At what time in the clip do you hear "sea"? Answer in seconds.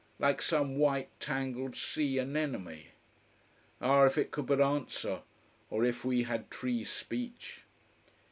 1.75-2.17